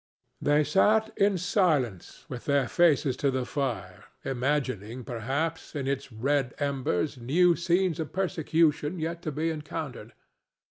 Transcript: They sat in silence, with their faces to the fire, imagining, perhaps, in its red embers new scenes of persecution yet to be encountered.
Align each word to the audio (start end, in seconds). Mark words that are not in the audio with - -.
They 0.41 0.63
sat 0.63 1.15
in 1.15 1.37
silence, 1.37 2.25
with 2.27 2.45
their 2.45 2.67
faces 2.67 3.15
to 3.17 3.29
the 3.29 3.45
fire, 3.45 4.05
imagining, 4.25 5.03
perhaps, 5.03 5.75
in 5.75 5.87
its 5.87 6.11
red 6.11 6.55
embers 6.57 7.19
new 7.19 7.55
scenes 7.55 7.99
of 7.99 8.11
persecution 8.11 8.97
yet 8.97 9.21
to 9.21 9.31
be 9.31 9.51
encountered. 9.51 10.13